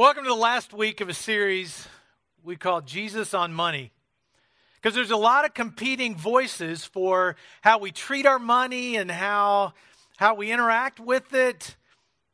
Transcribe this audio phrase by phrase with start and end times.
[0.00, 1.86] Welcome to the last week of a series
[2.42, 3.92] we call Jesus on Money.
[4.76, 9.74] Because there's a lot of competing voices for how we treat our money and how,
[10.16, 11.76] how we interact with it.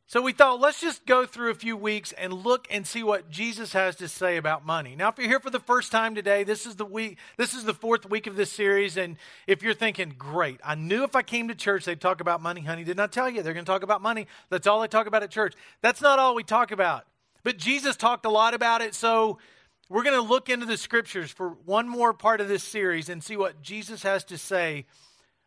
[0.05, 3.29] So we thought, let's just go through a few weeks and look and see what
[3.29, 4.95] Jesus has to say about money.
[4.95, 7.65] Now, if you're here for the first time today, this is the week, this is
[7.65, 8.95] the fourth week of this series.
[8.95, 12.41] And if you're thinking, great, I knew if I came to church, they'd talk about
[12.41, 12.61] money.
[12.61, 13.41] Honey, did not tell you.
[13.41, 14.25] They're going to talk about money.
[14.49, 15.53] That's all they talk about at church.
[15.81, 17.05] That's not all we talk about.
[17.47, 19.37] But Jesus talked a lot about it, so
[19.87, 23.23] we're going to look into the scriptures for one more part of this series and
[23.23, 24.85] see what Jesus has to say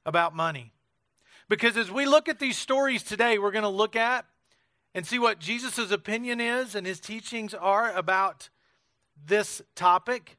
[0.06, 0.72] about money.
[1.50, 4.24] Because as we look at these stories today, we're going to look at
[4.94, 8.48] and see what Jesus' opinion is and his teachings are about
[9.22, 10.38] this topic.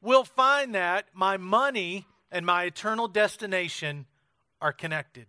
[0.00, 4.06] We'll find that my money and my eternal destination
[4.62, 5.26] are connected.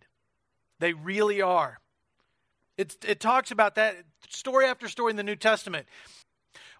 [0.79, 1.81] They really are.
[2.77, 3.97] It, it talks about that
[4.29, 5.87] story after story in the New Testament.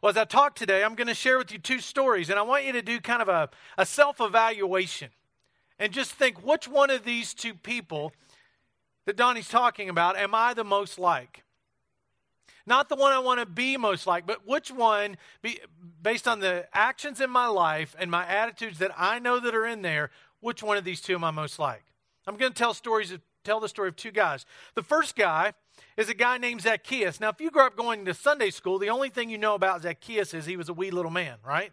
[0.01, 2.41] Well, as I talk today, I'm going to share with you two stories, and I
[2.41, 5.09] want you to do kind of a, a self evaluation
[5.79, 8.11] and just think which one of these two people
[9.05, 11.43] that Donnie's talking about am I the most like?
[12.65, 15.59] Not the one I want to be most like, but which one, be,
[16.01, 19.65] based on the actions in my life and my attitudes that I know that are
[19.65, 21.83] in there, which one of these two am I most like?
[22.25, 23.13] I'm going to tell stories,
[23.43, 24.45] tell the story of two guys.
[24.75, 25.53] The first guy
[25.97, 27.19] is a guy named Zacchaeus.
[27.19, 29.81] Now, if you grew up going to Sunday school, the only thing you know about
[29.81, 31.71] Zacchaeus is he was a wee little man, right?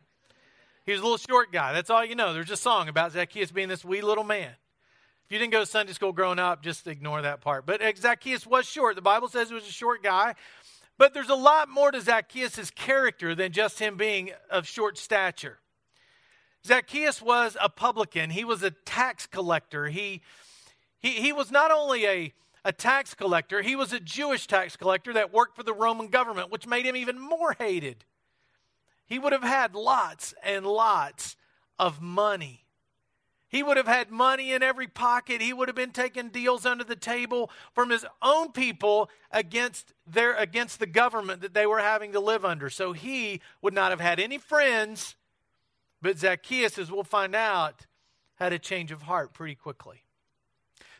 [0.84, 1.72] He was a little short guy.
[1.72, 2.32] That's all you know.
[2.32, 4.50] There's a song about Zacchaeus being this wee little man.
[5.26, 7.64] If you didn't go to Sunday school growing up, just ignore that part.
[7.64, 8.96] But uh, Zacchaeus was short.
[8.96, 10.34] The Bible says he was a short guy.
[10.98, 15.58] But there's a lot more to Zacchaeus' character than just him being of short stature.
[16.66, 19.86] Zacchaeus was a publican, he was a tax collector.
[19.86, 20.20] He,
[20.98, 23.62] he, he was not only a a tax collector.
[23.62, 26.96] He was a Jewish tax collector that worked for the Roman government, which made him
[26.96, 28.04] even more hated.
[29.06, 31.36] He would have had lots and lots
[31.78, 32.64] of money.
[33.48, 35.42] He would have had money in every pocket.
[35.42, 40.34] He would have been taking deals under the table from his own people against their
[40.34, 42.70] against the government that they were having to live under.
[42.70, 45.16] So he would not have had any friends.
[46.00, 47.86] But Zacchaeus, as we'll find out,
[48.36, 50.04] had a change of heart pretty quickly.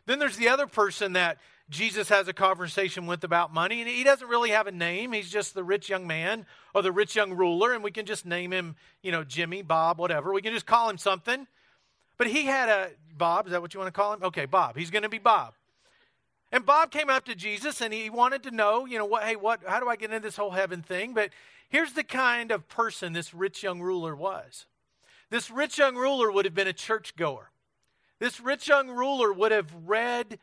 [0.06, 1.38] Then there's the other person that
[1.69, 5.12] Jesus has a conversation with about money, and he doesn't really have a name.
[5.12, 8.27] He's just the rich young man or the rich young ruler, and we can just
[8.27, 10.33] name him, you know, Jimmy, Bob, whatever.
[10.33, 11.47] We can just call him something.
[12.19, 14.22] But he had a Bob, is that what you want to call him?
[14.25, 14.77] Okay, Bob.
[14.77, 15.55] He's going to be Bob.
[16.53, 19.37] And Bob came up to Jesus and he wanted to know, you know, what hey,
[19.37, 21.15] what how do I get into this whole heaven thing?
[21.15, 21.31] But
[21.69, 24.67] here's the kind of person this rich young ruler was.
[25.31, 27.50] This rich young ruler would have been a churchgoer.
[28.20, 30.38] This rich young ruler would have read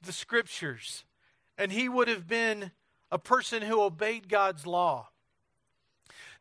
[0.00, 1.04] the scriptures
[1.58, 2.70] and he would have been
[3.10, 5.08] a person who obeyed God's law.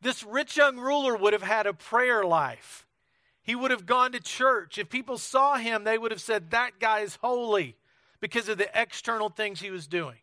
[0.01, 2.85] This rich young ruler would have had a prayer life.
[3.41, 4.77] He would have gone to church.
[4.77, 7.75] If people saw him, they would have said, That guy is holy
[8.19, 10.17] because of the external things he was doing.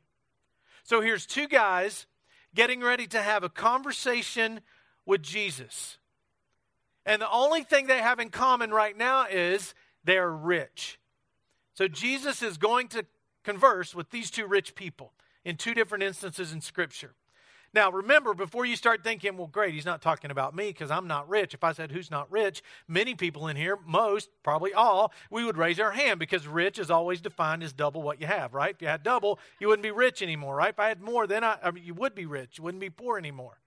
[0.85, 2.07] So here's two guys
[2.55, 4.61] getting ready to have a conversation
[5.05, 5.99] with Jesus.
[7.05, 10.99] And the only thing they have in common right now is they're rich.
[11.75, 13.07] So Jesus is going to
[13.43, 15.13] converse with these two rich people
[15.45, 17.15] in two different instances in Scripture.
[17.75, 21.09] Now, remember, before you start thinking, well, great, he's not talking about me because I'm
[21.09, 21.55] not rich.
[21.55, 25.59] If I said who's not rich, many people in here, most, probably all, we would
[25.59, 28.77] raise our hand because rich is always defined as double what you have, right?
[28.77, 30.71] If you had double, you wouldn't be rich anymore, right?
[30.71, 32.59] If I had more, then I, I mean, you would be rich.
[32.59, 33.59] You wouldn't be poor anymore.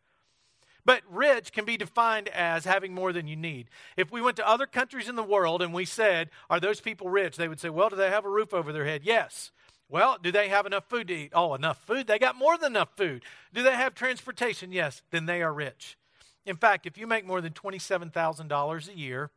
[0.88, 3.70] But rich can be defined as having more than you need.
[3.98, 7.10] If we went to other countries in the world and we said, Are those people
[7.10, 7.36] rich?
[7.36, 9.02] They would say, Well, do they have a roof over their head?
[9.04, 9.52] Yes.
[9.90, 11.34] Well, do they have enough food to eat?
[11.36, 12.08] Oh, enough food.
[12.08, 13.24] They got more than enough food.
[13.54, 14.72] Do they have transportation?
[14.72, 15.02] Yes.
[15.12, 15.98] Then they are rich.
[16.46, 19.32] In fact, if you make more than $27,000 a year,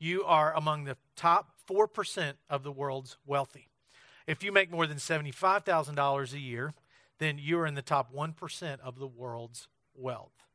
[0.00, 3.68] you are among the top 4% of the world's wealthy.
[4.26, 6.74] If you make more than $75,000 a year,
[7.20, 10.47] then you're in the top 1% of the world's wealth.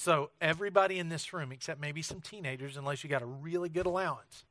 [0.00, 3.84] So, everybody in this room, except maybe some teenagers, unless you got a really good
[3.84, 4.46] allowance,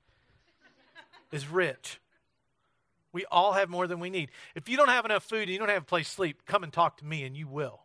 [1.31, 1.99] is rich.
[3.11, 4.29] We all have more than we need.
[4.53, 6.63] If you don't have enough food and you don't have a place to sleep, come
[6.63, 7.81] and talk to me and you will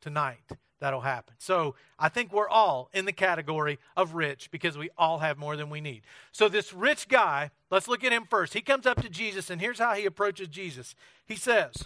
[0.00, 0.40] tonight.
[0.80, 1.34] That'll happen.
[1.36, 5.54] So I think we're all in the category of rich because we all have more
[5.54, 6.04] than we need.
[6.32, 8.54] So this rich guy, let's look at him first.
[8.54, 10.94] He comes up to Jesus and here's how he approaches Jesus.
[11.26, 11.84] He says,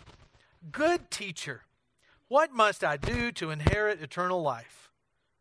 [0.71, 1.63] Good teacher,
[2.29, 4.86] what must I do to inherit eternal life?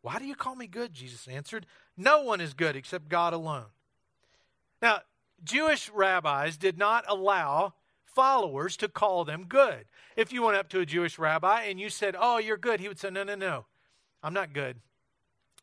[0.06, 0.94] Why do you call me good?
[0.94, 1.66] Jesus answered.
[1.98, 3.66] No one is good except God alone.
[4.80, 5.00] Now,
[5.44, 7.74] Jewish rabbis did not allow
[8.06, 9.86] followers to call them good.
[10.16, 12.88] If you went up to a Jewish rabbi and you said, Oh, you're good, he
[12.88, 13.66] would say, No, no, no.
[14.22, 14.78] I'm not good.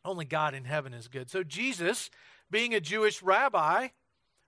[0.04, 1.30] Only God in heaven is good.
[1.30, 2.10] So Jesus,
[2.50, 3.90] being a Jewish rabbi,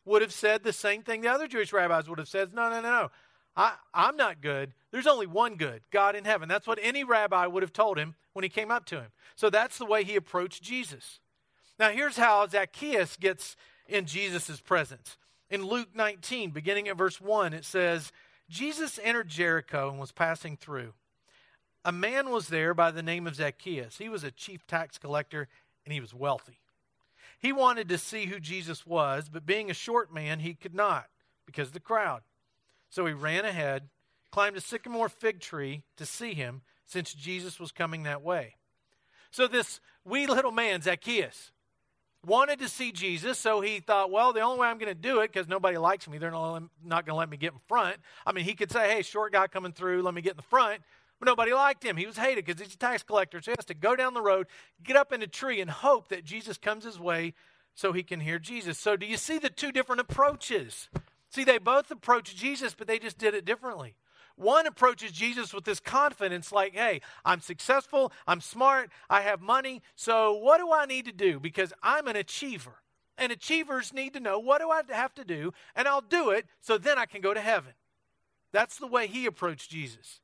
[0.05, 2.53] would have said the same thing the other Jewish rabbis would have said.
[2.53, 3.11] No, no, no, no.
[3.57, 4.73] I, I'm not good.
[4.91, 6.49] There's only one good, God in heaven.
[6.49, 9.13] That's what any rabbi would have told him when he came up to him.
[9.37, 11.21] So that's the way he approached Jesus.
[11.79, 13.57] Now, here's how Zacchaeus gets
[13.89, 15.17] in Jesus' presence.
[15.51, 18.13] In Luke 19, beginning at verse 1, it says,
[18.49, 20.95] Jesus entered Jericho and was passing through.
[21.85, 23.99] A man was there by the name of Zacchaeus.
[23.99, 25.49] He was a chief tax collector
[25.85, 26.61] and he was wealthy.
[27.39, 31.07] He wanted to see who Jesus was, but being a short man, he could not
[31.45, 32.23] because of the crowd.
[32.95, 33.89] So he ran ahead,
[34.31, 38.55] climbed a sycamore fig tree to see him, since Jesus was coming that way.
[39.33, 41.51] So this wee little man, Zacchaeus,
[42.25, 45.19] wanted to see Jesus, so he thought, well, the only way I'm going to do
[45.19, 47.97] it, because nobody likes me, they're not going to let me get in front.
[48.25, 50.43] I mean, he could say, hey, short guy coming through, let me get in the
[50.45, 50.81] front.
[51.19, 51.97] But nobody liked him.
[51.97, 53.43] He was hated because he's a tax collector.
[53.43, 54.47] So he has to go down the road,
[54.85, 57.35] get up in a tree, and hope that Jesus comes his way
[57.75, 58.79] so he can hear Jesus.
[58.79, 60.89] So do you see the two different approaches?
[61.35, 63.97] See, they both approach Jesus, but they just did it differently.
[64.37, 69.83] One approaches Jesus with this confidence, like, hey, I'm successful, I'm smart, I have money,
[69.97, 71.41] so what do I need to do?
[71.41, 72.77] Because I'm an achiever.
[73.19, 76.47] And achievers need to know what do I have to do, and I'll do it
[76.61, 77.73] so then I can go to heaven.
[78.53, 80.21] That's the way he approached Jesus.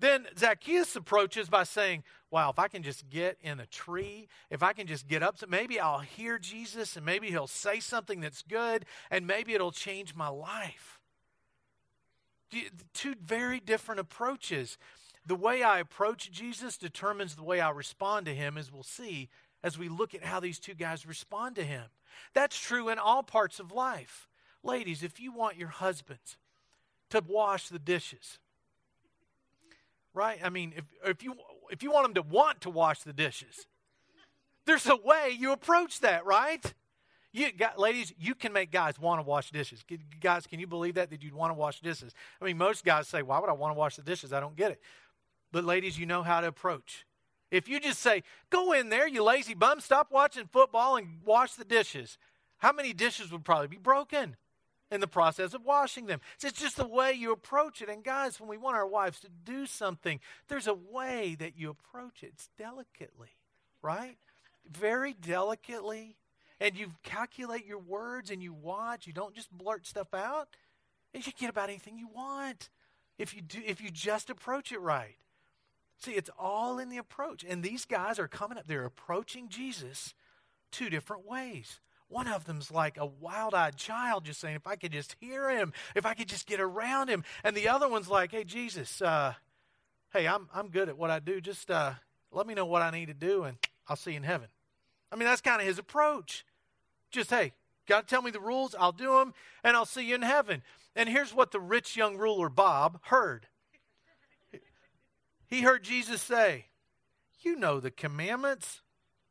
[0.00, 4.62] Then Zacchaeus approaches by saying, Wow, if I can just get in a tree, if
[4.62, 8.20] I can just get up, so maybe I'll hear Jesus and maybe he'll say something
[8.20, 11.00] that's good and maybe it'll change my life.
[12.92, 14.76] Two very different approaches.
[15.24, 19.30] The way I approach Jesus determines the way I respond to him, as we'll see
[19.62, 21.84] as we look at how these two guys respond to him.
[22.34, 24.28] That's true in all parts of life.
[24.62, 26.36] Ladies, if you want your husbands
[27.10, 28.38] to wash the dishes,
[30.18, 30.40] right?
[30.42, 31.34] I mean, if, if, you,
[31.70, 33.66] if you want them to want to wash the dishes,
[34.66, 36.74] there's a way you approach that, right?
[37.32, 39.84] You, got, ladies, you can make guys want to wash dishes.
[40.20, 42.12] Guys, can you believe that, that you'd want to wash dishes?
[42.42, 44.32] I mean, most guys say, why would I want to wash the dishes?
[44.32, 44.80] I don't get it.
[45.52, 47.06] But ladies, you know how to approach.
[47.50, 51.54] If you just say, go in there, you lazy bum, stop watching football and wash
[51.54, 52.18] the dishes,
[52.58, 54.36] how many dishes would probably be broken?
[54.90, 56.20] In the process of washing them.
[56.38, 57.88] So it's just the way you approach it.
[57.88, 61.70] And guys, when we want our wives to do something, there's a way that you
[61.70, 62.32] approach it.
[62.34, 63.36] It's delicately,
[63.82, 64.16] right?
[64.70, 66.16] Very delicately.
[66.60, 69.06] And you calculate your words and you watch.
[69.06, 70.48] You don't just blurt stuff out.
[71.14, 72.68] And you get about anything you want
[73.18, 75.16] if you do if you just approach it right.
[75.98, 77.44] See, it's all in the approach.
[77.48, 80.14] And these guys are coming up, they're approaching Jesus
[80.70, 81.80] two different ways.
[82.08, 85.50] One of them's like a wild eyed child, just saying, if I could just hear
[85.50, 87.22] him, if I could just get around him.
[87.44, 89.34] And the other one's like, hey, Jesus, uh,
[90.12, 91.40] hey, I'm, I'm good at what I do.
[91.40, 91.92] Just uh,
[92.32, 94.48] let me know what I need to do, and I'll see you in heaven.
[95.12, 96.46] I mean, that's kind of his approach.
[97.10, 97.52] Just, hey,
[97.86, 100.62] God tell me the rules, I'll do them, and I'll see you in heaven.
[100.96, 103.46] And here's what the rich young ruler, Bob, heard.
[105.46, 106.66] He heard Jesus say,
[107.40, 108.82] You know the commandments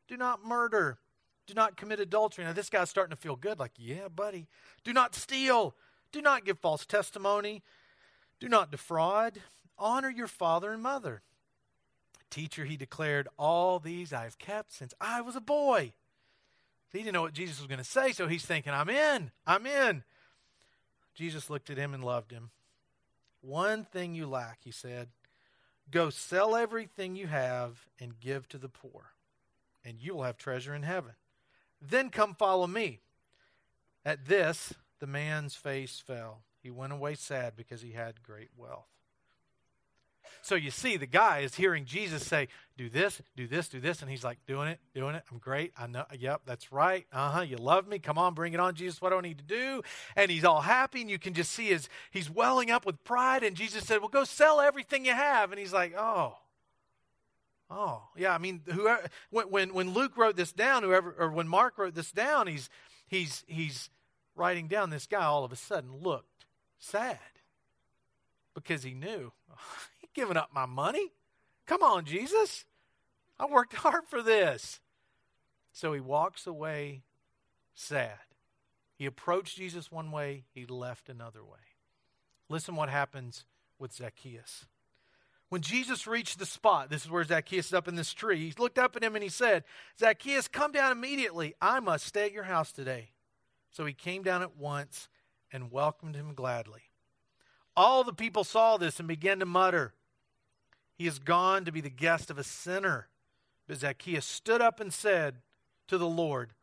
[0.08, 0.98] do not murder,
[1.48, 2.44] do not commit adultery.
[2.44, 4.46] Now, this guy's starting to feel good, like, yeah, buddy.
[4.84, 5.74] Do not steal.
[6.12, 7.62] Do not give false testimony.
[8.38, 9.38] Do not defraud.
[9.78, 11.22] Honor your father and mother.
[12.30, 15.94] Teacher, he declared, all these I have kept since I was a boy.
[16.92, 19.30] He didn't know what Jesus was going to say, so he's thinking, I'm in.
[19.46, 20.04] I'm in.
[21.14, 22.50] Jesus looked at him and loved him.
[23.40, 25.08] One thing you lack, he said.
[25.90, 29.12] Go sell everything you have and give to the poor,
[29.82, 31.12] and you will have treasure in heaven.
[31.80, 33.00] Then come follow me.
[34.04, 36.42] At this, the man's face fell.
[36.62, 38.88] He went away sad because he had great wealth.
[40.42, 44.02] So you see, the guy is hearing Jesus say, Do this, do this, do this.
[44.02, 45.22] And he's like, Doing it, doing it.
[45.30, 45.72] I'm great.
[45.76, 46.04] I know.
[46.18, 47.06] Yep, that's right.
[47.12, 47.40] Uh huh.
[47.42, 47.98] You love me.
[47.98, 49.00] Come on, bring it on, Jesus.
[49.00, 49.82] What do I need to do?
[50.16, 51.02] And he's all happy.
[51.02, 53.42] And you can just see his, he's welling up with pride.
[53.42, 55.50] And Jesus said, Well, go sell everything you have.
[55.50, 56.36] And he's like, Oh,
[57.70, 58.34] Oh, yeah.
[58.34, 62.12] I mean, whoever when when Luke wrote this down, whoever or when Mark wrote this
[62.12, 62.70] down, he's
[63.06, 63.90] he's he's
[64.34, 66.46] writing down this guy all of a sudden looked
[66.78, 67.18] sad
[68.54, 69.32] because he knew
[70.00, 71.12] he giving up my money.
[71.66, 72.64] Come on, Jesus.
[73.38, 74.80] I worked hard for this.
[75.72, 77.02] So he walks away
[77.74, 78.18] sad.
[78.96, 81.58] He approached Jesus one way, he left another way.
[82.48, 83.44] Listen what happens
[83.78, 84.66] with Zacchaeus.
[85.48, 88.54] When Jesus reached the spot, this is where Zacchaeus is up in this tree, he
[88.58, 89.64] looked up at him and he said,
[89.98, 91.54] Zacchaeus, come down immediately.
[91.60, 93.10] I must stay at your house today.
[93.70, 95.08] So he came down at once
[95.50, 96.82] and welcomed him gladly.
[97.76, 99.94] All the people saw this and began to mutter,
[100.96, 103.08] He is gone to be the guest of a sinner.
[103.66, 105.36] But Zacchaeus stood up and said
[105.86, 106.54] to the Lord,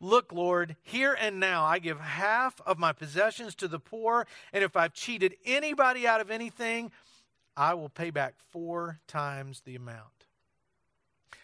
[0.00, 4.64] Look, Lord, here and now I give half of my possessions to the poor, and
[4.64, 6.90] if I've cheated anybody out of anything,
[7.56, 10.26] I will pay back four times the amount.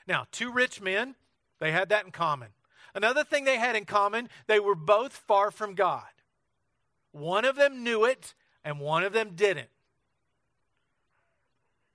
[0.06, 1.14] Now, two rich men,
[1.58, 2.48] they had that in common.
[2.94, 6.02] Another thing they had in common, they were both far from God.
[7.12, 8.34] One of them knew it,
[8.64, 9.68] and one of them didn't.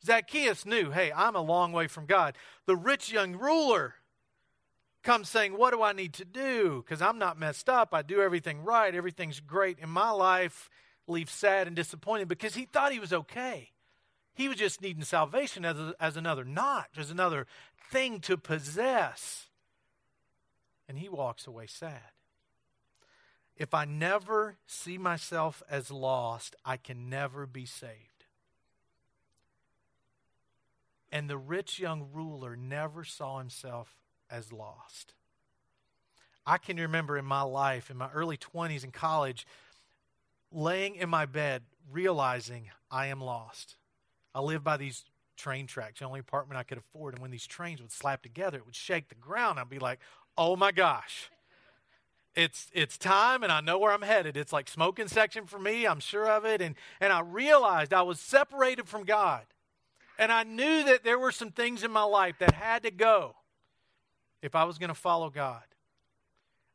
[0.06, 2.36] Zacchaeus knew, hey, I'm a long way from God.
[2.66, 3.96] The rich young ruler
[5.04, 6.84] comes saying, What do I need to do?
[6.84, 7.94] Because I'm not messed up.
[7.94, 8.94] I do everything right.
[8.94, 10.70] Everything's great in my life.
[11.08, 13.73] Leaves sad and disappointed because he thought he was okay.
[14.34, 17.46] He was just needing salvation as, a, as another notch, as another
[17.92, 19.48] thing to possess.
[20.88, 22.02] And he walks away sad.
[23.56, 28.26] If I never see myself as lost, I can never be saved.
[31.12, 33.96] And the rich young ruler never saw himself
[34.32, 35.14] as lost.
[36.46, 39.46] I can remember in my life, in my early 20s in college,
[40.52, 41.62] laying in my bed,
[41.92, 43.76] realizing I am lost.
[44.34, 47.14] I lived by these train tracks, the only apartment I could afford.
[47.14, 49.60] And when these trains would slap together, it would shake the ground.
[49.60, 50.00] I'd be like,
[50.38, 51.30] oh my gosh.
[52.36, 54.38] It's it's time and I know where I'm headed.
[54.38, 56.62] It's like smoking section for me, I'm sure of it.
[56.62, 59.44] And and I realized I was separated from God.
[60.18, 63.36] And I knew that there were some things in my life that had to go
[64.42, 65.64] if I was going to follow God.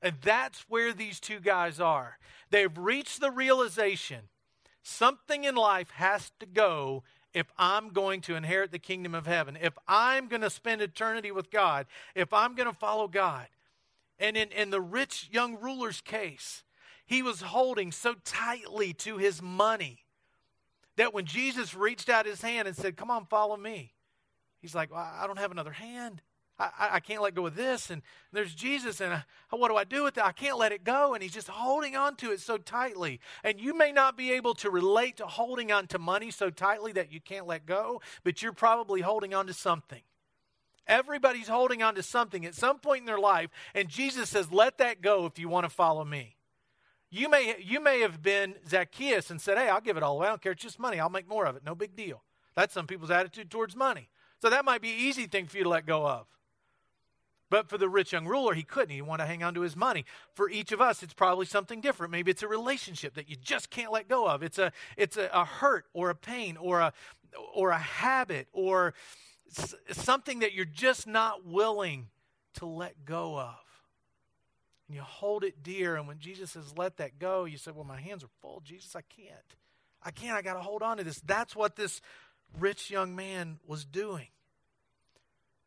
[0.00, 2.18] And that's where these two guys are.
[2.50, 4.28] They've reached the realization
[4.82, 7.02] something in life has to go
[7.38, 11.30] if I'm going to inherit the kingdom of heaven, if I'm going to spend eternity
[11.30, 13.46] with God, if I'm going to follow God.
[14.18, 16.64] And in, in the rich young ruler's case,
[17.06, 20.04] he was holding so tightly to his money
[20.96, 23.94] that when Jesus reached out his hand and said, Come on, follow me,
[24.60, 26.20] he's like, well, I don't have another hand.
[26.58, 27.90] I, I, can't let go of this.
[27.90, 30.24] And there's Jesus, and I, what do I do with that?
[30.24, 31.14] I can't let it go.
[31.14, 33.20] And he's just holding on to it so tightly.
[33.44, 36.92] And you may not be able to relate to holding on to money so tightly
[36.92, 40.02] that you can't let go, but you're probably holding on to something.
[40.88, 44.78] Everybody's holding on to something at some point in their life, and Jesus says, Let
[44.78, 46.36] that go if you want to follow me.
[47.10, 50.26] You may, you may have been Zacchaeus and said, Hey, I'll give it all away.
[50.26, 50.52] I don't care.
[50.52, 50.98] It's just money.
[50.98, 51.62] I'll make more of it.
[51.64, 52.22] No big deal.
[52.56, 54.08] That's some people's attitude towards money.
[54.40, 56.26] So that might be an easy thing for you to let go of.
[57.50, 58.90] But for the rich young ruler, he couldn't.
[58.90, 60.04] He wanted to hang on to his money.
[60.34, 62.12] For each of us, it's probably something different.
[62.12, 64.42] Maybe it's a relationship that you just can't let go of.
[64.42, 66.92] It's a, it's a, a hurt or a pain or a,
[67.54, 68.94] or a habit or
[69.90, 72.08] something that you're just not willing
[72.54, 73.54] to let go of
[74.88, 75.96] and you hold it dear.
[75.96, 78.62] And when Jesus says, let that go, you say, well, my hands are full.
[78.64, 79.56] Jesus, I can't.
[80.02, 80.34] I can't.
[80.34, 81.20] I got to hold on to this.
[81.20, 82.00] That's what this
[82.58, 84.28] rich young man was doing.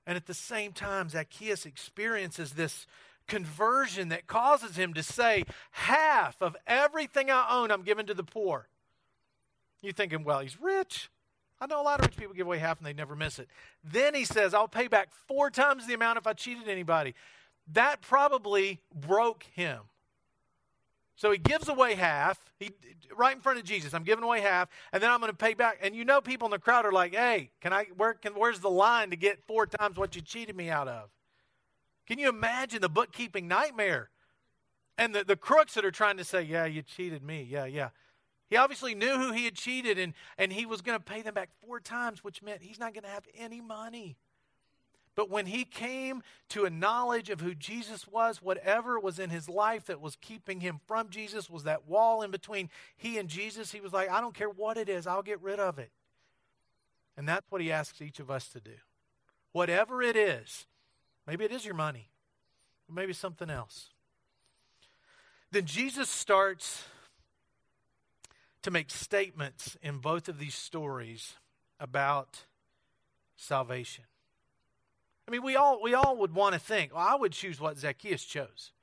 [0.05, 2.88] And at the same time, Zacchaeus experiences this
[3.27, 8.24] conversion that causes him to say, half of everything I own, I'm giving to the
[8.24, 8.67] poor.
[9.81, 11.10] You're thinking, well, he's rich.
[11.60, 13.48] I know a lot of rich people give away half and they never miss it.
[13.84, 17.13] Then he says, I'll pay back four times the amount if I cheated anybody
[17.74, 19.81] that probably broke him.
[21.15, 22.71] So he gives away half, he,
[23.15, 23.93] right in front of Jesus.
[23.93, 25.79] I'm giving away half, and then I'm going to pay back.
[25.81, 27.85] And you know, people in the crowd are like, "Hey, can I?
[27.95, 28.33] Where can?
[28.33, 31.09] Where's the line to get four times what you cheated me out of?"
[32.07, 34.09] Can you imagine the bookkeeping nightmare?
[34.97, 37.47] And the, the crooks that are trying to say, "Yeah, you cheated me.
[37.49, 37.89] Yeah, yeah."
[38.49, 41.33] He obviously knew who he had cheated, and and he was going to pay them
[41.33, 44.17] back four times, which meant he's not going to have any money.
[45.15, 49.49] But when he came to a knowledge of who Jesus was, whatever was in his
[49.49, 53.71] life that was keeping him from Jesus was that wall in between he and Jesus.
[53.71, 55.91] He was like, I don't care what it is, I'll get rid of it.
[57.17, 58.75] And that's what he asks each of us to do.
[59.51, 60.65] Whatever it is,
[61.27, 62.09] maybe it is your money,
[62.89, 63.89] or maybe something else.
[65.51, 66.85] Then Jesus starts
[68.61, 71.33] to make statements in both of these stories
[71.79, 72.45] about
[73.35, 74.05] salvation.
[75.31, 77.77] I mean, we all, we all would want to think, well, I would choose what
[77.77, 78.73] Zacchaeus chose.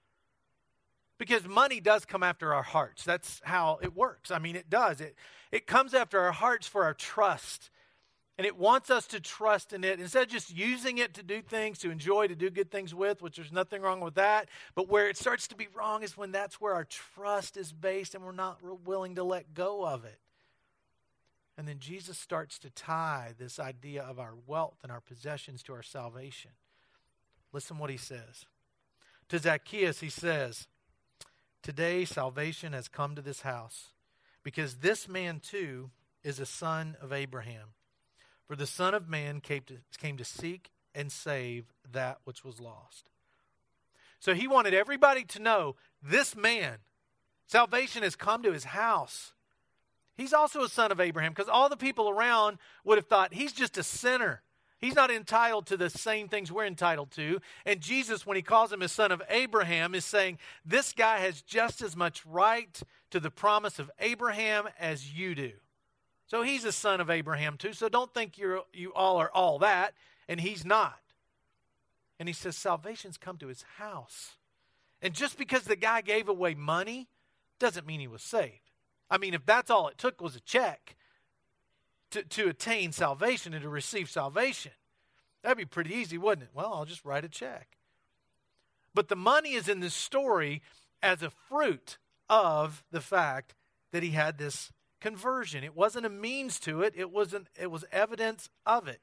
[1.19, 3.05] Because money does come after our hearts.
[3.05, 4.31] That's how it works.
[4.31, 5.03] I mean, it does.
[5.03, 5.15] It,
[5.53, 7.69] it comes after our hearts for our trust.
[8.39, 11.43] And it wants us to trust in it instead of just using it to do
[11.43, 14.49] things, to enjoy, to do good things with, which there's nothing wrong with that.
[14.75, 18.15] But where it starts to be wrong is when that's where our trust is based
[18.15, 20.19] and we're not willing to let go of it.
[21.59, 25.75] And then Jesus starts to tie this idea of our wealth and our possessions to
[25.75, 26.53] our salvation.
[27.53, 28.47] Listen what he says.
[29.29, 30.69] To Zacchaeus, he says,
[31.63, 33.89] Today salvation has come to this house,
[34.45, 35.91] because this man too
[36.23, 37.75] is a son of Abraham.
[38.47, 42.61] For the Son of Man came to, came to seek and save that which was
[42.61, 43.11] lost.
[44.21, 46.79] So he wanted everybody to know this man,
[47.47, 49.35] salvation has come to his house.
[50.19, 53.53] He's also a son of Abraham because all the people around would have thought he's
[53.53, 54.43] just a sinner.
[54.81, 57.41] He's not entitled to the same things we're entitled to.
[57.65, 61.41] And Jesus, when he calls him a son of Abraham, is saying, This guy has
[61.41, 65.53] just as much right to the promise of Abraham as you do.
[66.27, 67.73] So he's a son of Abraham too.
[67.73, 69.95] So don't think you're, you all are all that,
[70.29, 70.99] and he's not.
[72.19, 74.37] And he says, Salvation's come to his house.
[75.01, 77.09] And just because the guy gave away money
[77.61, 78.68] doesn't mean he was saved.
[79.11, 80.97] I mean, if that's all it took was a check,
[82.11, 84.73] to, to attain salvation and to receive salvation.
[85.43, 86.55] That'd be pretty easy, wouldn't it?
[86.55, 87.77] Well, I'll just write a check.
[88.95, 90.63] But the money is in this story
[91.03, 91.99] as a fruit
[92.29, 93.55] of the fact
[93.93, 95.63] that he had this conversion.
[95.63, 99.01] It wasn't a means to it, it wasn't it was evidence of it.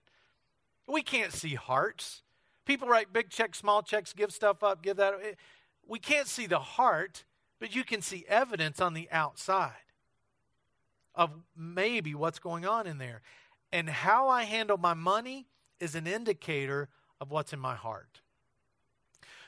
[0.87, 2.21] We can't see hearts.
[2.65, 5.13] People write big checks, small checks, give stuff up, give that.
[5.87, 7.23] We can't see the heart,
[7.59, 9.84] but you can see evidence on the outside
[11.15, 13.21] of maybe what's going on in there.
[13.71, 15.47] And how I handle my money
[15.79, 18.21] is an indicator of what's in my heart.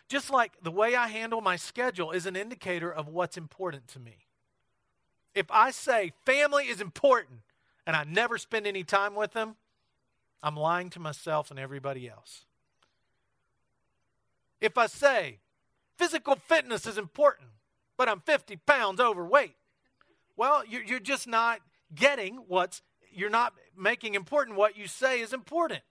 [0.09, 3.99] Just like the way I handle my schedule is an indicator of what's important to
[3.99, 4.25] me.
[5.35, 7.41] If I say family is important
[7.85, 9.55] and I never spend any time with them,
[10.41, 12.45] I'm lying to myself and everybody else.
[14.61, 15.39] If I say
[15.97, 17.49] physical fitness is important,
[17.97, 19.55] but I'm 50 pounds overweight,
[20.37, 21.59] well, you're, you're just not
[21.93, 25.81] getting what's, you're not making important what you say is important.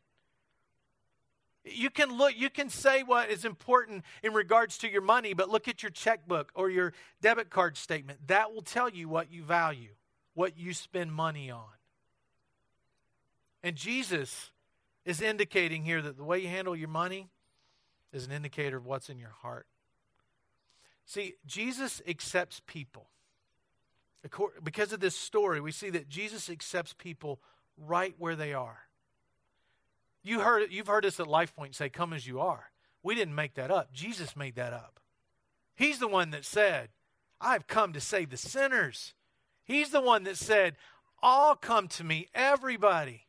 [1.64, 5.50] You can look, you can say what is important in regards to your money, but
[5.50, 8.20] look at your checkbook or your debit card statement.
[8.28, 9.90] That will tell you what you value,
[10.34, 11.64] what you spend money on.
[13.64, 14.52] And Jesus
[15.04, 17.30] is indicating here that the way you handle your money
[18.12, 19.66] is an indicator of what's in your heart.
[21.04, 23.08] See, Jesus accepts people.
[24.62, 27.40] Because of this story, we see that Jesus accepts people
[27.76, 28.78] right where they are.
[30.22, 32.70] You heard, you've heard us at LifePoint say, Come as you are.
[33.02, 33.92] We didn't make that up.
[33.92, 34.98] Jesus made that up.
[35.76, 36.88] He's the one that said,
[37.40, 39.14] I've come to save the sinners.
[39.64, 40.76] He's the one that said,
[41.22, 43.26] All come to me, everybody.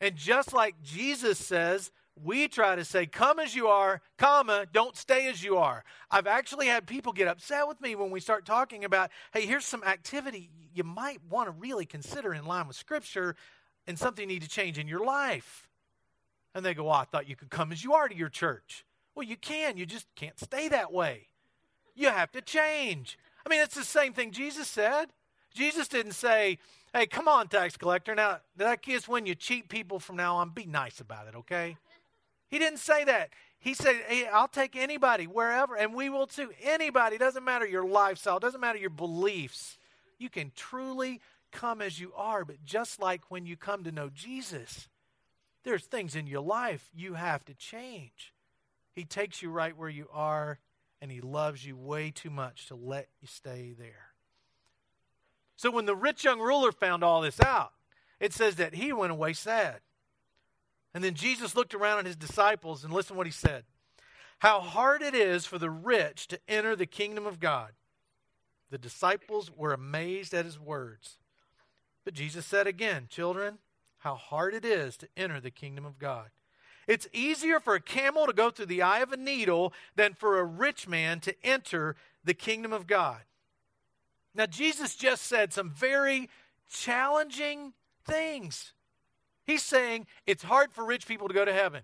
[0.00, 4.96] And just like Jesus says, we try to say, come as you are, comma, don't
[4.96, 5.84] stay as you are.
[6.10, 9.64] I've actually had people get upset with me when we start talking about, hey, here's
[9.64, 13.34] some activity you might want to really consider in line with Scripture
[13.86, 15.68] and something you need to change in your life.
[16.54, 18.84] And they go, oh, I thought you could come as you are to your church.
[19.14, 21.28] Well, you can, you just can't stay that way.
[21.94, 23.18] You have to change.
[23.44, 25.06] I mean, it's the same thing Jesus said.
[25.54, 26.58] Jesus didn't say,
[26.94, 28.14] hey, come on, tax collector.
[28.14, 31.76] Now, that kiss when you cheat people from now on, be nice about it, okay?
[32.52, 33.30] He didn't say that.
[33.58, 36.50] He said, hey, I'll take anybody, wherever, and we will too.
[36.62, 39.78] Anybody, doesn't matter your lifestyle, doesn't matter your beliefs.
[40.18, 44.10] You can truly come as you are, but just like when you come to know
[44.12, 44.86] Jesus,
[45.64, 48.34] there's things in your life you have to change.
[48.94, 50.58] He takes you right where you are,
[51.00, 54.12] and He loves you way too much to let you stay there.
[55.56, 57.72] So when the rich young ruler found all this out,
[58.20, 59.80] it says that he went away sad.
[60.94, 63.64] And then Jesus looked around at his disciples and listen what he said.
[64.40, 67.72] How hard it is for the rich to enter the kingdom of God.
[68.70, 71.18] The disciples were amazed at his words.
[72.04, 73.58] But Jesus said again, Children,
[73.98, 76.30] how hard it is to enter the kingdom of God.
[76.88, 80.38] It's easier for a camel to go through the eye of a needle than for
[80.38, 83.20] a rich man to enter the kingdom of God.
[84.34, 86.28] Now, Jesus just said some very
[86.68, 87.74] challenging
[88.04, 88.72] things.
[89.52, 91.82] He's saying it's hard for rich people to go to heaven,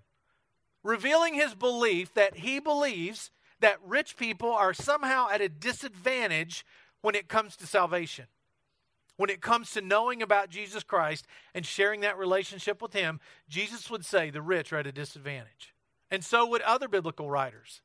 [0.83, 6.65] revealing his belief that he believes that rich people are somehow at a disadvantage
[7.03, 8.25] when it comes to salvation.
[9.19, 13.91] When it comes to knowing about Jesus Christ and sharing that relationship with him, Jesus
[13.91, 15.75] would say the rich are at a disadvantage.
[16.11, 17.83] And so would other biblical writers.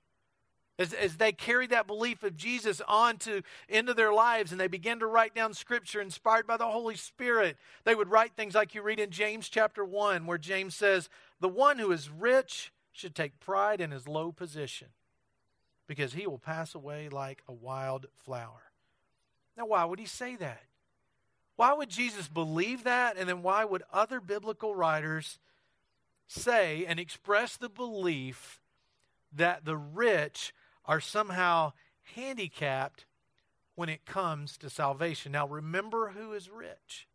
[0.79, 4.67] As, as they carried that belief of Jesus on to into their lives and they
[4.67, 8.73] began to write down scripture inspired by the Holy Spirit, they would write things like
[8.73, 11.09] you read in James chapter 1, where James says,
[11.39, 14.87] The one who is rich should take pride in his low position,
[15.87, 18.71] because he will pass away like a wild flower.
[19.55, 20.63] Now, why would he say that?
[21.55, 23.15] Why would Jesus believe that?
[23.15, 25.37] And then why would other biblical writers
[26.27, 28.59] say and express the belief
[29.31, 30.51] that the rich
[30.85, 31.73] are somehow
[32.15, 33.05] handicapped
[33.75, 35.31] when it comes to salvation.
[35.31, 37.07] Now, remember who is rich.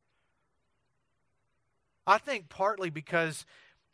[2.07, 3.45] I think partly because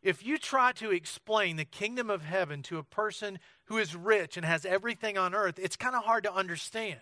[0.02, 4.36] if you try to explain the kingdom of heaven to a person who is rich
[4.36, 7.00] and has everything on earth, it's kind of hard to understand.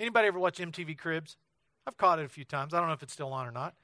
[0.00, 1.36] Anybody ever watch MTV Cribs?
[1.86, 2.74] I've caught it a few times.
[2.74, 3.74] I don't know if it's still on or not.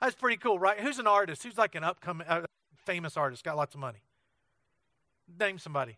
[0.00, 0.80] That's pretty cool, right?
[0.80, 1.44] Who's an artist?
[1.44, 2.42] Who's like an upcoming, uh,
[2.84, 4.02] famous artist, got lots of money?
[5.38, 5.96] Name somebody.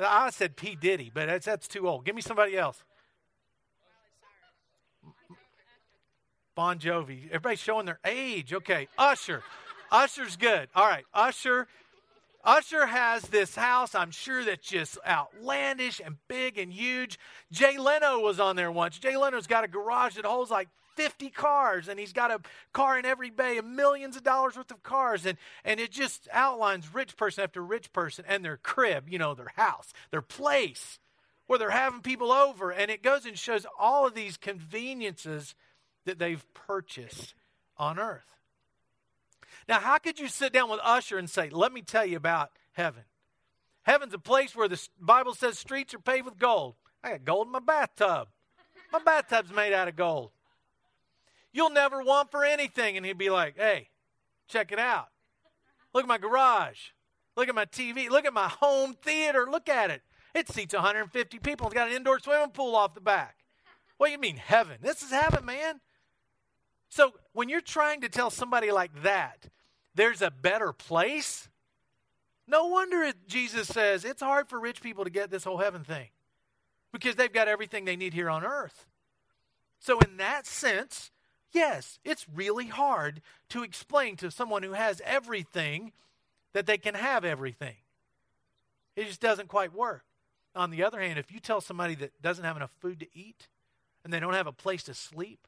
[0.00, 0.74] I said P.
[0.74, 2.04] Diddy, but that's, that's too old.
[2.04, 2.82] Give me somebody else.
[6.54, 7.26] Bon Jovi.
[7.26, 8.52] Everybody's showing their age.
[8.52, 8.88] Okay.
[8.98, 9.42] Usher.
[9.90, 10.68] Usher's good.
[10.74, 11.04] All right.
[11.14, 11.68] Usher.
[12.44, 17.18] Usher has this house, I'm sure that's just outlandish and big and huge.
[17.52, 18.98] Jay Leno was on there once.
[18.98, 20.68] Jay Leno's got a garage that holds like
[21.00, 22.40] 50 cars and he's got a
[22.74, 26.28] car in every bay and millions of dollars worth of cars and and it just
[26.30, 30.98] outlines rich person after rich person and their crib you know their house their place
[31.46, 35.54] where they're having people over and it goes and shows all of these conveniences
[36.04, 37.32] that they've purchased
[37.78, 38.36] on earth.
[39.66, 42.50] Now how could you sit down with usher and say let me tell you about
[42.72, 43.04] heaven.
[43.84, 46.74] Heaven's a place where the bible says streets are paved with gold.
[47.02, 48.28] I got gold in my bathtub.
[48.92, 50.32] My bathtub's made out of gold
[51.52, 52.96] you'll never want for anything.
[52.96, 53.88] And he'd be like, hey,
[54.48, 55.08] check it out.
[55.94, 56.90] Look at my garage.
[57.36, 58.08] Look at my TV.
[58.08, 59.46] Look at my home theater.
[59.50, 60.02] Look at it.
[60.34, 61.66] It seats 150 people.
[61.66, 63.36] It's got an indoor swimming pool off the back.
[63.96, 64.78] What do you mean, heaven?
[64.80, 65.80] This is heaven, man.
[66.88, 69.48] So when you're trying to tell somebody like that,
[69.94, 71.48] there's a better place,
[72.46, 76.08] no wonder Jesus says it's hard for rich people to get this whole heaven thing
[76.92, 78.86] because they've got everything they need here on earth.
[79.78, 81.10] So, in that sense,
[81.52, 85.92] Yes, it's really hard to explain to someone who has everything
[86.52, 87.76] that they can have everything.
[88.96, 90.04] It just doesn't quite work.
[90.54, 93.48] On the other hand, if you tell somebody that doesn't have enough food to eat,
[94.04, 95.46] and they don't have a place to sleep,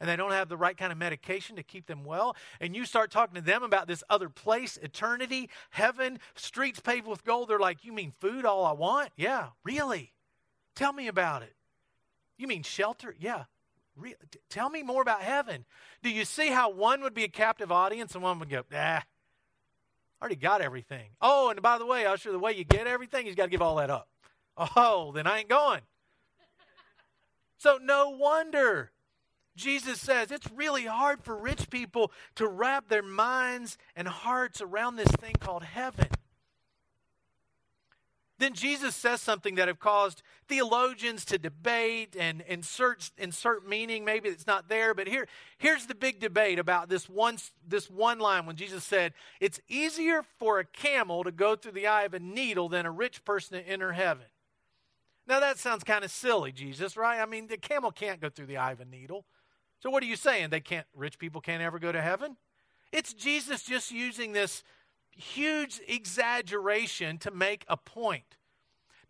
[0.00, 2.84] and they don't have the right kind of medication to keep them well, and you
[2.84, 7.58] start talking to them about this other place, eternity, heaven, streets paved with gold, they're
[7.58, 9.10] like, You mean food, all I want?
[9.16, 10.12] Yeah, really?
[10.74, 11.54] Tell me about it.
[12.36, 13.14] You mean shelter?
[13.18, 13.44] Yeah,
[14.48, 15.64] Tell me more about heaven.
[16.02, 19.02] Do you see how one would be a captive audience and one would go, ah,
[19.04, 19.04] I
[20.20, 21.10] already got everything.
[21.20, 23.62] Oh, and by the way, Usher, the way you get everything, you've got to give
[23.62, 24.08] all that up.
[24.74, 25.82] Oh, then I ain't going.
[27.58, 28.90] so no wonder
[29.58, 34.96] Jesus says it's really hard for rich people to wrap their minds and hearts around
[34.96, 36.08] this thing called heaven.
[38.38, 44.04] Then Jesus says something that have caused theologians to debate and insert, insert meaning.
[44.04, 45.26] Maybe it's not there, but here,
[45.58, 50.22] here's the big debate about this one, this one line when Jesus said, It's easier
[50.38, 53.58] for a camel to go through the eye of a needle than a rich person
[53.58, 54.26] to enter heaven.
[55.26, 57.20] Now that sounds kind of silly, Jesus, right?
[57.20, 59.24] I mean, the camel can't go through the eye of a needle.
[59.80, 60.50] So what are you saying?
[60.50, 62.36] They can't rich people can't ever go to heaven?
[62.92, 64.62] It's Jesus just using this
[65.10, 68.36] huge exaggeration to make a point.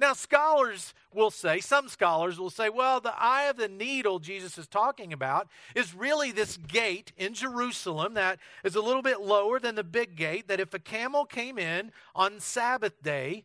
[0.01, 4.57] Now, scholars will say, some scholars will say, well, the eye of the needle Jesus
[4.57, 9.59] is talking about is really this gate in Jerusalem that is a little bit lower
[9.59, 10.47] than the big gate.
[10.47, 13.45] That if a camel came in on Sabbath day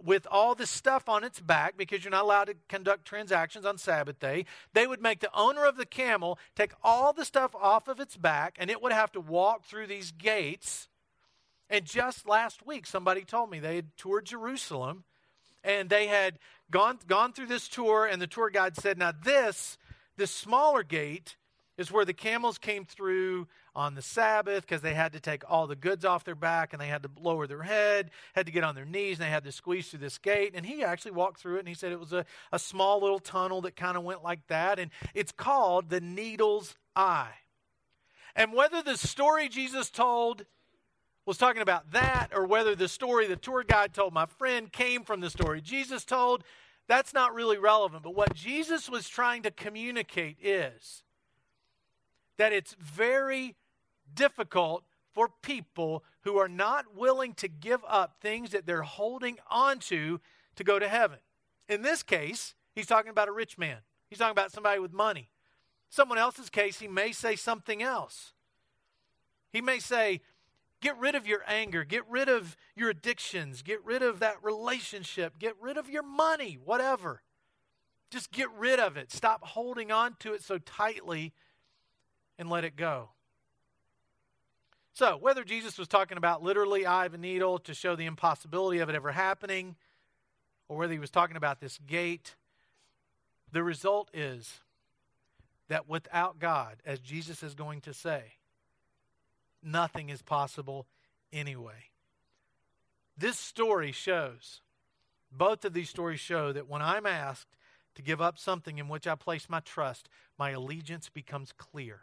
[0.00, 3.76] with all this stuff on its back, because you're not allowed to conduct transactions on
[3.76, 7.88] Sabbath day, they would make the owner of the camel take all the stuff off
[7.88, 10.88] of its back and it would have to walk through these gates
[11.68, 15.04] and just last week, somebody told me they had toured Jerusalem
[15.64, 16.38] and they had
[16.70, 19.78] gone, gone through this tour, and the tour guide said, Now, this,
[20.16, 21.36] this smaller gate,
[21.78, 25.66] is where the camels came through on the Sabbath because they had to take all
[25.66, 28.64] the goods off their back and they had to lower their head, had to get
[28.64, 30.52] on their knees, and they had to squeeze through this gate.
[30.54, 33.18] And he actually walked through it and he said it was a, a small little
[33.18, 34.78] tunnel that kind of went like that.
[34.78, 37.34] And it's called the Needle's Eye.
[38.34, 40.46] And whether the story Jesus told
[41.26, 45.02] was talking about that or whether the story the tour guide told my friend came
[45.02, 46.44] from the story Jesus told,
[46.86, 48.04] that's not really relevant.
[48.04, 51.02] But what Jesus was trying to communicate is
[52.38, 53.56] that it's very
[54.14, 60.18] difficult for people who are not willing to give up things that they're holding onto
[60.54, 61.18] to go to heaven.
[61.68, 63.78] In this case, he's talking about a rich man.
[64.08, 65.30] He's talking about somebody with money.
[65.88, 68.32] Someone else's case, he may say something else.
[69.52, 70.20] He may say,
[70.80, 71.84] Get rid of your anger.
[71.84, 73.62] Get rid of your addictions.
[73.62, 75.38] Get rid of that relationship.
[75.38, 77.22] Get rid of your money, whatever.
[78.10, 79.10] Just get rid of it.
[79.10, 81.32] Stop holding on to it so tightly
[82.38, 83.10] and let it go.
[84.92, 88.78] So, whether Jesus was talking about literally eye of a needle to show the impossibility
[88.78, 89.76] of it ever happening,
[90.68, 92.34] or whether he was talking about this gate,
[93.52, 94.60] the result is
[95.68, 98.34] that without God, as Jesus is going to say,
[99.66, 100.86] nothing is possible
[101.32, 101.90] anyway.
[103.18, 104.60] This story shows,
[105.32, 107.56] both of these stories show that when I'm asked
[107.94, 112.00] to give up something in which I place my trust, my allegiance becomes clear.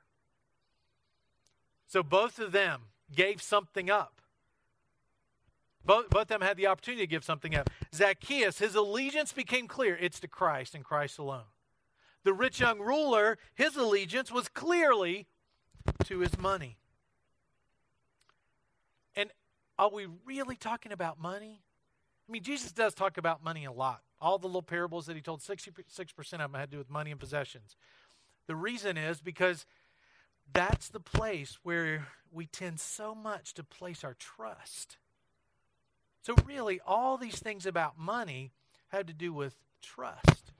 [1.87, 2.81] So both of them
[3.15, 4.19] gave something up.
[5.85, 7.69] Both, both of them had the opportunity to give something up.
[7.93, 9.97] Zacchaeus, his allegiance became clear.
[9.99, 11.51] It's to Christ and Christ alone.
[12.23, 15.27] The rich young ruler, his allegiance was clearly
[16.05, 16.77] to his money.
[19.77, 21.61] Are we really talking about money?
[22.27, 24.01] I mean, Jesus does talk about money a lot.
[24.21, 27.11] All the little parables that he told, 66% of them had to do with money
[27.11, 27.75] and possessions.
[28.47, 29.65] The reason is because
[30.51, 34.97] that's the place where we tend so much to place our trust.
[36.21, 38.51] So, really, all these things about money
[38.89, 40.51] have to do with trust.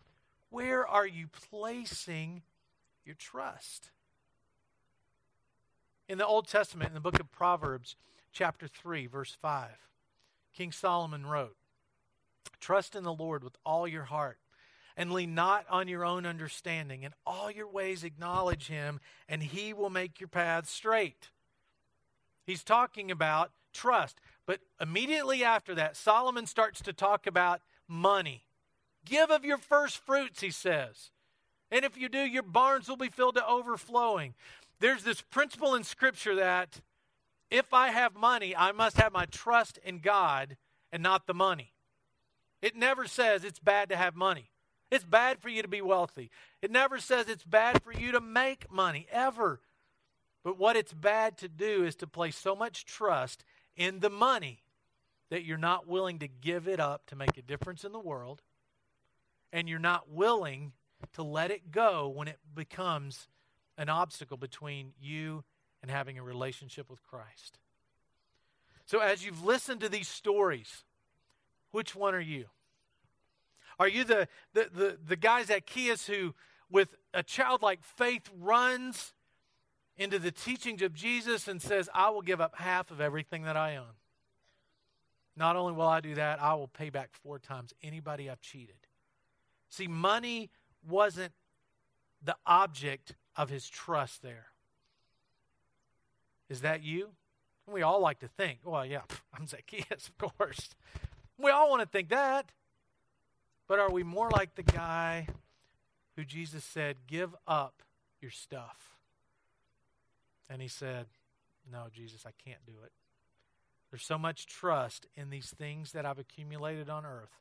[0.50, 2.42] Where are you placing
[3.06, 3.92] your trust?
[6.10, 7.96] In the Old Testament, in the book of Proverbs,
[8.34, 9.70] chapter 3, verse 5,
[10.56, 11.56] King Solomon wrote,
[12.60, 14.40] Trust in the Lord with all your heart
[14.96, 17.04] and lean not on your own understanding.
[17.04, 21.30] In all your ways acknowledge him, and he will make your paths straight.
[22.46, 24.20] He's talking about trust.
[24.46, 28.44] But immediately after that, Solomon starts to talk about money.
[29.06, 31.12] Give of your first fruits, he says.
[31.72, 34.36] And if you do, your barns will be filled to overflowing.
[34.80, 36.82] There's this principle in Scripture that
[37.54, 40.58] if I have money, I must have my trust in God
[40.92, 41.74] and not the money.
[42.64, 44.50] It never says it's bad to have money.
[44.90, 46.32] It's bad for you to be wealthy.
[46.64, 49.62] It never says it's bad for you to make money, ever.
[50.44, 54.64] But what it's bad to do is to place so much trust in the money
[55.30, 58.42] that you're not willing to give it up to make a difference in the world,
[59.52, 60.72] and you're not willing
[61.14, 63.28] to let it go when it becomes
[63.78, 65.44] an obstacle between you
[65.84, 67.60] and having a relationship with Christ.
[68.86, 70.84] So, as you've listened to these stories,
[71.72, 72.46] which one are you?
[73.80, 76.34] Are you the, the, the, the guy Zacchaeus who,
[76.70, 79.14] with a childlike faith, runs
[79.98, 83.58] into the teachings of Jesus and says, I will give up half of everything that
[83.58, 83.96] I own?
[85.36, 88.76] Not only will I do that, I will pay back four times anybody I've cheated.
[89.70, 90.50] See, money
[90.88, 91.34] wasn't
[92.24, 94.53] the object of his trust there.
[96.50, 97.10] Is that you?
[97.68, 99.02] We all like to think, well, yeah,
[99.34, 100.70] I'm Zacchaeus, of course.
[101.38, 102.52] We all want to think that.
[103.68, 105.28] But are we more like the guy
[106.16, 107.82] who Jesus said, Give up
[108.22, 108.98] your stuff?
[110.50, 111.08] And he said,
[111.72, 112.92] No, Jesus, I can't do it.
[113.90, 117.40] There's so much trust in these things that I've accumulated on earth,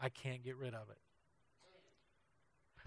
[0.00, 0.98] I can't get rid of it.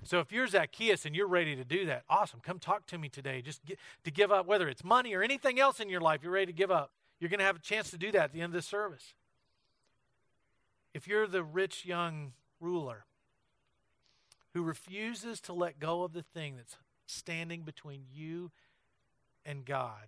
[0.05, 2.39] So if you're Zacchaeus and you're ready to do that, awesome.
[2.39, 3.41] Come talk to me today.
[3.41, 6.31] Just get, to give up, whether it's money or anything else in your life, you're
[6.31, 6.91] ready to give up.
[7.19, 9.15] You're going to have a chance to do that at the end of this service.
[10.93, 13.05] If you're the rich young ruler
[14.53, 18.51] who refuses to let go of the thing that's standing between you
[19.43, 20.07] and God,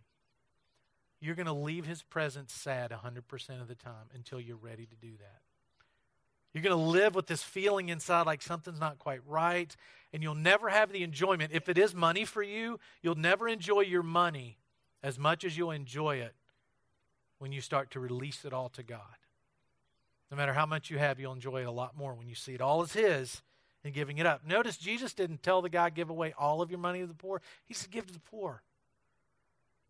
[1.19, 4.95] you're going to leave his presence sad 100% of the time until you're ready to
[4.95, 5.41] do that.
[6.53, 9.75] You're going to live with this feeling inside like something's not quite right,
[10.13, 11.51] and you'll never have the enjoyment.
[11.53, 14.57] If it is money for you, you'll never enjoy your money
[15.03, 16.33] as much as you'll enjoy it
[17.39, 19.01] when you start to release it all to God.
[20.31, 22.53] No matter how much you have, you'll enjoy it a lot more when you see
[22.53, 23.41] it all as His
[23.83, 24.45] and giving it up.
[24.45, 27.41] Notice Jesus didn't tell the guy, give away all of your money to the poor.
[27.65, 28.61] He said, give to the poor.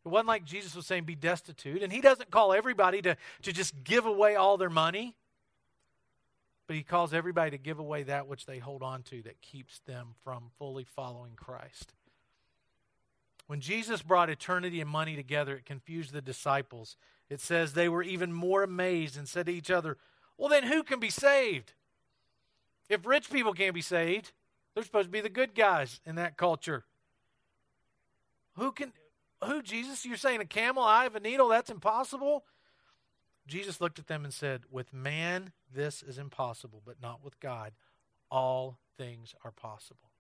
[0.05, 1.81] It wasn't like Jesus was saying, be destitute.
[1.81, 5.15] And He doesn't call everybody to, to just give away all their money,
[6.67, 9.80] but He calls everybody to give away that which they hold on to that keeps
[9.80, 11.93] them from fully following Christ.
[13.47, 16.97] When Jesus brought eternity and money together, it confused the disciples.
[17.30, 19.97] It says they were even more amazed and said to each other,
[20.38, 21.73] well, then who can be saved?
[22.89, 24.34] If rich people can't be saved,
[24.73, 26.84] they're supposed to be the good guys in that culture.
[28.58, 28.91] Who can,
[29.43, 30.06] who, Jesus?
[30.06, 31.47] You're saying a camel, eye of a needle?
[31.47, 32.43] That's impossible?
[33.47, 37.71] Jesus looked at them and said, With man, this is impossible, but not with God.
[38.29, 40.12] All things are possible.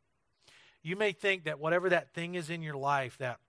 [0.81, 3.39] You may think that whatever that thing is in your life that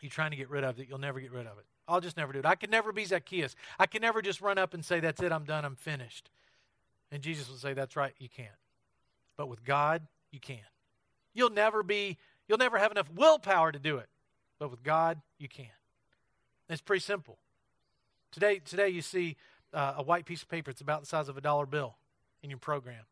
[0.00, 1.64] you're trying to get rid of, that you'll never get rid of it.
[1.88, 2.46] I'll just never do it.
[2.46, 3.54] I can never be Zacchaeus.
[3.78, 6.30] I can never just run up and say, That's it, I'm done, I'm finished.
[7.10, 8.48] And Jesus will say, That's right, you can't.
[9.36, 10.58] But with God, you can.
[11.34, 12.16] You'll never be,
[12.48, 14.08] you'll never have enough willpower to do it.
[14.58, 15.66] But with God, you can.
[16.68, 17.38] It's pretty simple.
[18.36, 19.34] Today, today you see
[19.72, 20.70] uh, a white piece of paper.
[20.70, 21.96] It's about the size of a dollar bill
[22.42, 23.04] in your program.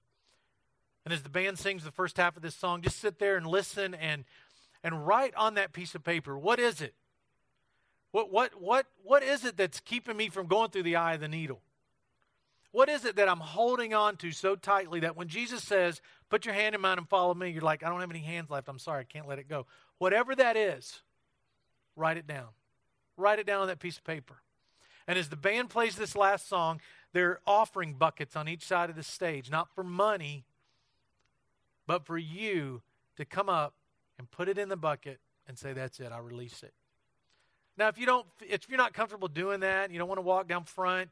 [1.03, 3.47] And as the band sings the first half of this song, just sit there and
[3.47, 4.25] listen and,
[4.83, 6.93] and write on that piece of paper what is it
[8.11, 11.23] What, what, what, what is it that's keeping me from going through the eye of
[11.23, 11.63] the needle?
[12.71, 16.45] What is it that I'm holding on to so tightly that when Jesus says, put
[16.45, 18.69] your hand in mine and follow me, you're like, I don't have any hands left.
[18.69, 19.65] I'm sorry, I can't let it go.
[19.97, 21.01] Whatever that is,
[21.97, 22.49] write it down.
[23.17, 24.35] Write it down on that piece of paper.
[25.07, 26.81] And as the band plays this last song,
[27.13, 30.45] they're offering buckets on each side of the stage, not for money,
[31.87, 32.83] but for you
[33.17, 33.75] to come up
[34.19, 36.73] and put it in the bucket and say, That's it, I release it.
[37.77, 40.49] Now, if you don't, if you're not comfortable doing that, you don't want to walk
[40.49, 41.11] down front,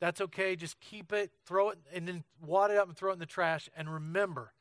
[0.00, 0.56] that's okay.
[0.56, 3.26] Just keep it, throw it, and then wad it up and throw it in the
[3.26, 3.68] trash.
[3.76, 4.52] And remember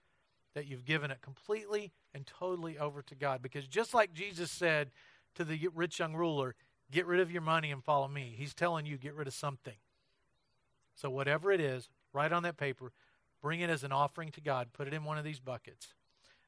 [0.54, 3.42] that you've given it completely and totally over to God.
[3.42, 4.92] Because just like Jesus said
[5.36, 6.56] to the rich young ruler,
[6.92, 9.76] get rid of your money and follow me, he's telling you, get rid of something.
[10.96, 12.92] So, whatever it is, write on that paper,
[13.42, 15.94] bring it as an offering to God, put it in one of these buckets.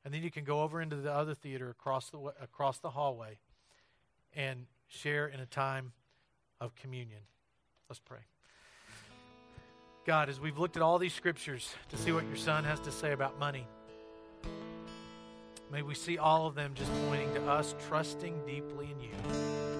[0.04, 3.40] And then you can go over into the other theater across the, across the hallway
[4.36, 5.94] and share in a time
[6.60, 7.22] of communion.
[7.90, 8.20] Let's pray.
[10.06, 12.92] God, as we've looked at all these scriptures to see what your son has to
[12.92, 13.68] say about money,
[15.72, 19.71] may we see all of them just pointing to us trusting deeply in you.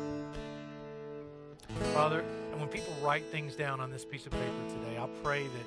[1.94, 5.44] Father, and when people write things down on this piece of paper today, I pray
[5.44, 5.66] that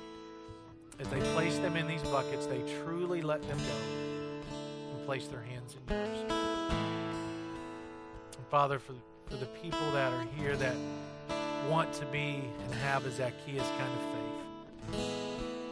[0.99, 4.43] as they place them in these buckets, they truly let them go
[4.95, 6.31] and place their hands in yours.
[8.37, 8.93] And Father, for,
[9.25, 10.75] for the people that are here that
[11.69, 15.01] want to be and have a Zacchaeus kind of faith,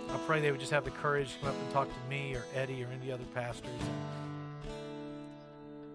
[0.10, 2.36] I pray they would just have the courage to come up and talk to me
[2.36, 4.68] or Eddie or any other pastors and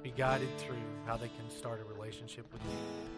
[0.02, 3.17] be guided through how they can start a relationship with you.